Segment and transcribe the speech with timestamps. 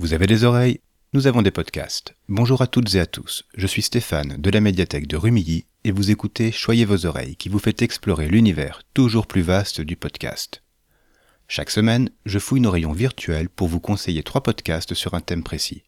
[0.00, 0.80] Vous avez des oreilles
[1.12, 2.14] Nous avons des podcasts.
[2.26, 3.44] Bonjour à toutes et à tous.
[3.54, 7.50] Je suis Stéphane de la médiathèque de Rumilly et vous écoutez Choyez vos oreilles qui
[7.50, 10.62] vous fait explorer l'univers toujours plus vaste du podcast.
[11.48, 15.42] Chaque semaine, je fouille nos rayons virtuels pour vous conseiller trois podcasts sur un thème
[15.42, 15.82] précis.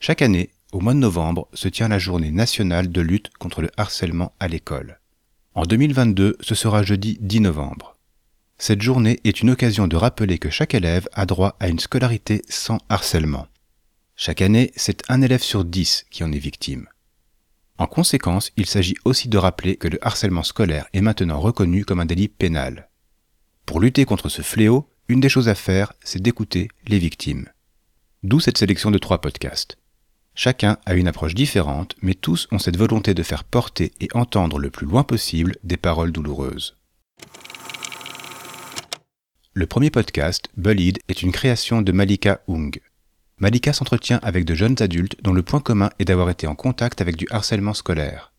[0.00, 3.70] Chaque année, au mois de novembre, se tient la journée nationale de lutte contre le
[3.78, 5.00] harcèlement à l'école.
[5.54, 7.97] En 2022, ce sera jeudi 10 novembre.
[8.60, 12.42] Cette journée est une occasion de rappeler que chaque élève a droit à une scolarité
[12.48, 13.46] sans harcèlement.
[14.16, 16.88] Chaque année, c'est un élève sur dix qui en est victime.
[17.78, 22.00] En conséquence, il s'agit aussi de rappeler que le harcèlement scolaire est maintenant reconnu comme
[22.00, 22.88] un délit pénal.
[23.64, 27.46] Pour lutter contre ce fléau, une des choses à faire, c'est d'écouter les victimes.
[28.24, 29.78] D'où cette sélection de trois podcasts.
[30.34, 34.58] Chacun a une approche différente, mais tous ont cette volonté de faire porter et entendre
[34.58, 36.76] le plus loin possible des paroles douloureuses.
[39.58, 42.80] Le premier podcast, Bullied, est une création de Malika Ung.
[43.38, 47.00] Malika s'entretient avec de jeunes adultes dont le point commun est d'avoir été en contact
[47.00, 48.32] avec du harcèlement scolaire.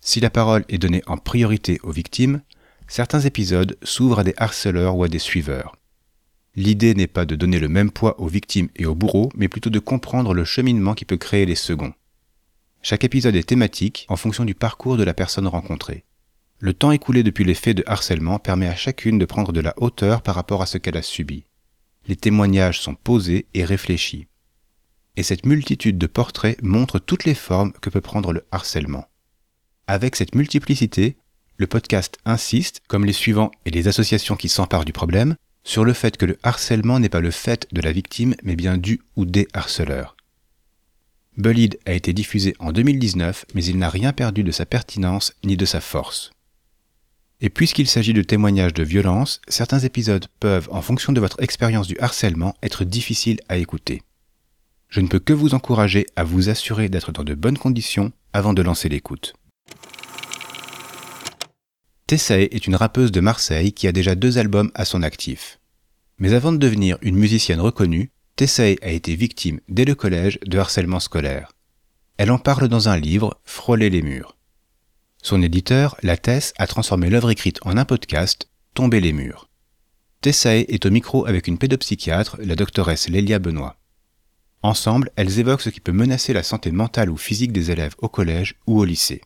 [0.00, 2.42] Si la parole est donnée en priorité aux victimes,
[2.86, 5.74] certains épisodes s'ouvrent à des harceleurs ou à des suiveurs.
[6.54, 9.68] L'idée n'est pas de donner le même poids aux victimes et aux bourreaux, mais plutôt
[9.68, 11.92] de comprendre le cheminement qui peut créer les seconds.
[12.82, 16.04] Chaque épisode est thématique en fonction du parcours de la personne rencontrée.
[16.64, 19.74] Le temps écoulé depuis les faits de harcèlement permet à chacune de prendre de la
[19.78, 21.44] hauteur par rapport à ce qu'elle a subi.
[22.06, 24.28] Les témoignages sont posés et réfléchis.
[25.16, 29.08] Et cette multitude de portraits montre toutes les formes que peut prendre le harcèlement.
[29.88, 31.16] Avec cette multiplicité,
[31.56, 35.92] le podcast insiste, comme les suivants et les associations qui s'emparent du problème, sur le
[35.92, 39.24] fait que le harcèlement n'est pas le fait de la victime, mais bien du ou
[39.24, 40.16] des harceleurs.
[41.36, 45.56] Bullied a été diffusé en 2019, mais il n'a rien perdu de sa pertinence ni
[45.56, 46.30] de sa force.
[47.44, 51.88] Et puisqu'il s'agit de témoignages de violence, certains épisodes peuvent, en fonction de votre expérience
[51.88, 54.02] du harcèlement, être difficiles à écouter.
[54.88, 58.52] Je ne peux que vous encourager à vous assurer d'être dans de bonnes conditions avant
[58.52, 59.34] de lancer l'écoute.
[62.06, 65.58] Tessae est une rappeuse de Marseille qui a déjà deux albums à son actif.
[66.18, 70.58] Mais avant de devenir une musicienne reconnue, Tessae a été victime dès le collège de
[70.58, 71.50] harcèlement scolaire.
[72.18, 74.36] Elle en parle dans un livre, Frôler les murs.
[75.24, 79.48] Son éditeur, La Tess, a transformé l'œuvre écrite en un podcast, Tomber les murs.
[80.20, 83.76] Tessae est au micro avec une pédopsychiatre, la doctoresse Lélia Benoît.
[84.62, 88.08] Ensemble, elles évoquent ce qui peut menacer la santé mentale ou physique des élèves au
[88.08, 89.22] collège ou au lycée.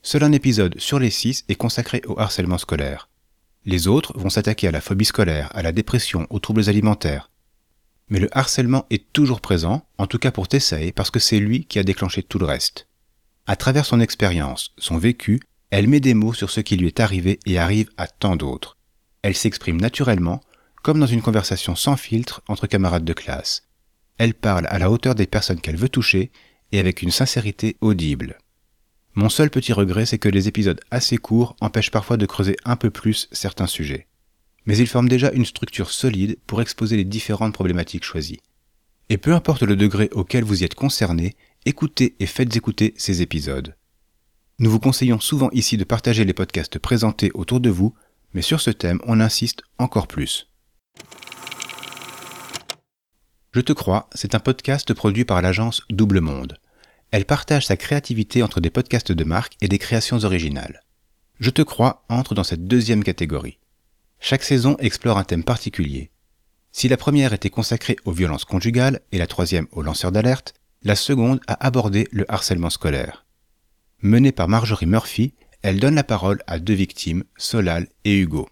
[0.00, 3.10] Seul un épisode sur les six est consacré au harcèlement scolaire.
[3.66, 7.30] Les autres vont s'attaquer à la phobie scolaire, à la dépression, aux troubles alimentaires.
[8.08, 11.66] Mais le harcèlement est toujours présent, en tout cas pour Tessae, parce que c'est lui
[11.66, 12.86] qui a déclenché tout le reste.
[13.52, 17.00] À travers son expérience, son vécu, elle met des mots sur ce qui lui est
[17.00, 18.78] arrivé et arrive à tant d'autres.
[19.20, 20.40] Elle s'exprime naturellement,
[20.82, 23.68] comme dans une conversation sans filtre entre camarades de classe.
[24.16, 26.32] Elle parle à la hauteur des personnes qu'elle veut toucher
[26.72, 28.38] et avec une sincérité audible.
[29.16, 32.76] Mon seul petit regret, c'est que les épisodes assez courts empêchent parfois de creuser un
[32.76, 34.06] peu plus certains sujets.
[34.64, 38.40] Mais ils forment déjà une structure solide pour exposer les différentes problématiques choisies.
[39.10, 43.22] Et peu importe le degré auquel vous y êtes concerné, écoutez et faites écouter ces
[43.22, 43.76] épisodes.
[44.58, 47.94] Nous vous conseillons souvent ici de partager les podcasts présentés autour de vous,
[48.34, 50.48] mais sur ce thème, on insiste encore plus.
[53.52, 56.58] Je te crois, c'est un podcast produit par l'agence Double Monde.
[57.10, 60.82] Elle partage sa créativité entre des podcasts de marque et des créations originales.
[61.38, 63.58] Je te crois entre dans cette deuxième catégorie.
[64.20, 66.10] Chaque saison explore un thème particulier.
[66.70, 70.54] Si la première était consacrée aux violences conjugales et la troisième aux lanceurs d'alerte,
[70.84, 73.24] la seconde a abordé le harcèlement scolaire.
[74.00, 78.48] Menée par Marjorie Murphy, elle donne la parole à deux victimes, Solal et Hugo.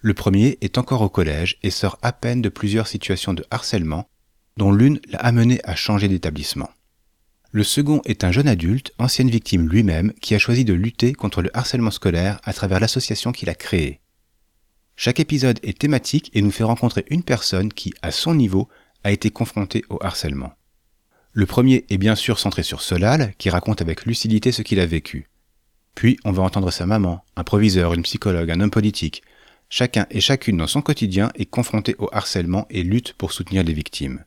[0.00, 4.08] Le premier est encore au collège et sort à peine de plusieurs situations de harcèlement,
[4.56, 6.70] dont l'une l'a amené à changer d'établissement.
[7.52, 11.40] Le second est un jeune adulte, ancienne victime lui-même, qui a choisi de lutter contre
[11.40, 14.00] le harcèlement scolaire à travers l'association qu'il a créée.
[14.96, 18.68] Chaque épisode est thématique et nous fait rencontrer une personne qui, à son niveau,
[19.04, 20.52] a été confrontée au harcèlement.
[21.36, 24.86] Le premier est bien sûr centré sur Solal, qui raconte avec lucidité ce qu'il a
[24.86, 25.28] vécu.
[25.96, 29.24] Puis on va entendre sa maman, un proviseur, une psychologue, un homme politique.
[29.68, 33.72] Chacun et chacune dans son quotidien est confronté au harcèlement et lutte pour soutenir les
[33.72, 34.22] victimes.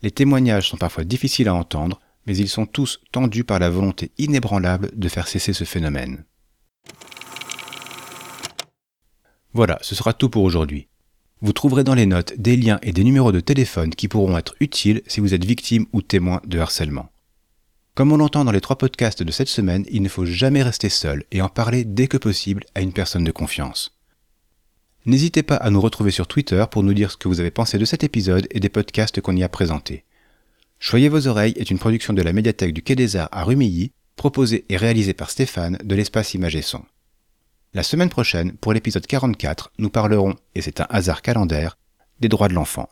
[0.00, 4.12] Les témoignages sont parfois difficiles à entendre, mais ils sont tous tendus par la volonté
[4.16, 6.24] inébranlable de faire cesser ce phénomène.
[9.52, 10.88] Voilà, ce sera tout pour aujourd'hui.
[11.40, 14.56] Vous trouverez dans les notes des liens et des numéros de téléphone qui pourront être
[14.58, 17.10] utiles si vous êtes victime ou témoin de harcèlement.
[17.94, 20.88] Comme on l'entend dans les trois podcasts de cette semaine, il ne faut jamais rester
[20.88, 23.96] seul et en parler dès que possible à une personne de confiance.
[25.06, 27.78] N'hésitez pas à nous retrouver sur Twitter pour nous dire ce que vous avez pensé
[27.78, 30.04] de cet épisode et des podcasts qu'on y a présentés.
[30.80, 33.92] Choyez vos oreilles est une production de la médiathèque du Quai des Arts à Rumilly,
[34.16, 36.82] proposée et réalisée par Stéphane de l'espace Image et Son.
[37.74, 41.76] La semaine prochaine, pour l'épisode 44, nous parlerons, et c'est un hasard calendaire,
[42.18, 42.88] des droits de l'enfant.